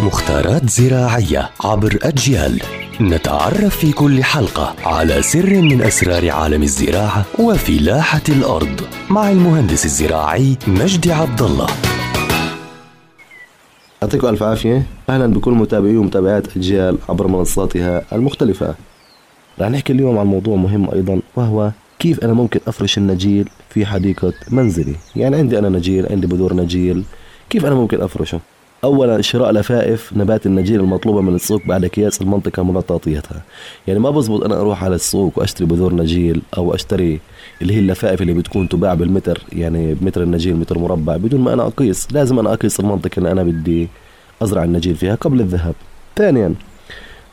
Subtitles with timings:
[0.00, 2.60] مختارات زراعية عبر أجيال.
[3.00, 8.80] نتعرف في كل حلقة على سر من أسرار عالم الزراعة وفلاحة الأرض
[9.10, 11.66] مع المهندس الزراعي مجدي عبد الله.
[14.02, 14.86] يعطيكم ألف عافية.
[15.10, 18.74] أهلا بكل متابعي ومتابعات أجيال عبر منصاتها المختلفة.
[19.60, 24.32] رح نحكي اليوم عن موضوع مهم أيضا وهو كيف أنا ممكن أفرش النجيل في حديقة
[24.50, 24.94] منزلي.
[25.16, 27.04] يعني عندي أنا نجيل عندي بذور نجيل.
[27.50, 28.40] كيف أنا ممكن أفرشه؟
[28.84, 33.42] اولا شراء لفائف نبات النجيل المطلوبة من السوق بعد قياس المنطقة مغطاتيتها
[33.86, 37.20] يعني ما بزبط أنا أروح على السوق وأشتري بذور نجيل أو أشتري
[37.62, 41.16] اللي هي اللفائف اللي بتكون تباع بالمتر يعني بمتر النجيل متر مربع.
[41.16, 43.88] بدون ما أنا أقيس لازم أنا أقيس المنطقة اللي أنا بدي
[44.42, 45.74] أزرع النجيل فيها قبل الذهاب
[46.16, 46.54] ثانيا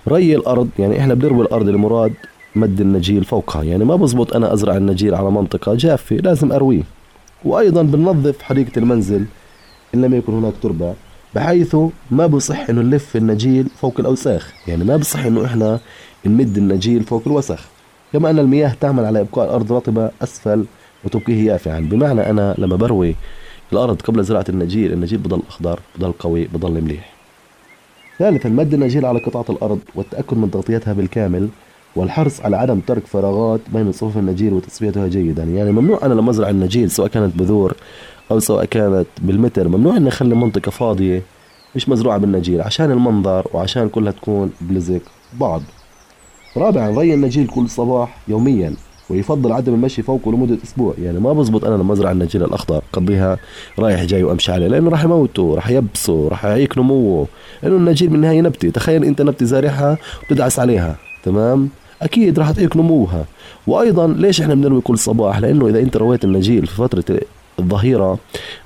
[0.07, 2.13] ري الأرض يعني إحنا بنروي الأرض المراد
[2.55, 3.63] مد النجيل فوقها.
[3.63, 6.83] يعني ما بزبط أنا أزرع النجيل على منطقة جافة لازم أرويه.
[7.45, 9.25] وأيضا بننظف حديقة المنزل
[9.95, 10.93] ان لم يكن هناك تربة
[11.35, 11.75] بحيث
[12.11, 14.53] ما بصح إنه نلف النجيل فوق الأوساخ.
[14.67, 15.79] يعني ما بصح إنه إحنا
[16.25, 17.65] نمد النجيل فوق الوسخ
[18.13, 20.65] كما أن المياه تعمل على إبقاء الأرض رطبة أسفل
[21.05, 23.15] وتبقيه يافعا بمعنى أنا لما بروي
[23.73, 27.13] الأرض قبل زراعة النجيل النجيل بضل أخضر بضل قوي بضل مليح.
[28.19, 31.49] ثالثا مد النجيل على قطعة الأرض والتأكد من تغطيتها بالكامل
[31.95, 35.43] والحرص على عدم ترك فراغات بين صفوف النجيل وتصفيتها جيدا.
[35.43, 37.75] يعني ممنوع أنا لما أزرع النجيل سواء كانت بذور
[38.31, 41.21] أو سواء كانت بالمتر ممنوع اني اخلي منطقة فاضية
[41.75, 45.01] مش مزروعة بالنجيل عشان المنظر وعشان كلها تكون بلزق
[45.39, 45.61] بعض.
[46.57, 48.73] رابعا ري النجيل كل صباح يوميا
[49.09, 50.93] ويفضل عدم المشي فوقه لمدة أسبوع.
[51.01, 53.37] يعني ما بزبط أنا لما أزرع النجيل الأخضر قضيها
[53.79, 57.27] رايح جاي وأمشي عليه لأنه راح يموته راح يبسه راح يعيق نموه.
[57.63, 61.69] لأنه النجيل بالنهاية نبتة تخيل أنت نبتة زارعها وتدعس عليها تمام؟
[62.01, 63.25] أكيد راح تعيق نموها.
[63.67, 67.19] وأيضا ليش إحنا بنروي كل صباح؟ لأنه إذا أنت رويت النجيل في فترة
[67.61, 68.19] الظهيرة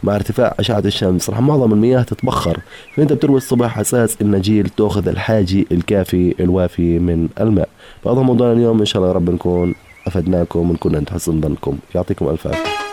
[0.04, 1.30] مع ارتفاع أشعة الشمس.
[1.30, 2.60] راح معظم المياه تتبخر.
[2.96, 7.70] فانت بتروي الصبح أساس النجيل تأخذ الحاجي الكافي الوافي من الماء؟
[8.04, 9.76] فهذا موضوعنا اليوم إن شاء الله رب نكون
[10.08, 11.78] أفدناكم ونكون عند حسن ظنكم.
[11.96, 12.85] يعطيكم ألف عافية.